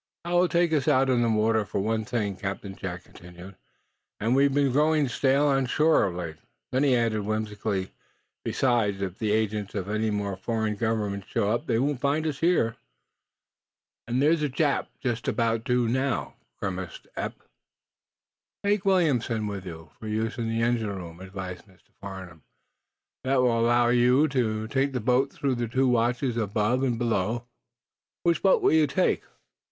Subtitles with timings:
[0.25, 3.55] "It will take us out on the water, for one thing," Captain Jack continued,
[4.19, 6.37] "and we've been growing stale on shore, of late."
[6.71, 7.91] Then he added, whimsically:
[8.43, 12.39] "Besides, if the agents of any more foreign governments show up, they won't find us
[12.39, 12.77] here."
[14.07, 17.35] "And there's a Jap just about due now," grimaced Eph.
[18.65, 21.93] "Take Williamson with you, for use in the engine room," advised Mr.
[22.01, 22.41] Farnum.
[23.23, 27.45] "That will allow you to take the boat through with two watches above and below.
[28.23, 29.21] Which boat will you take?"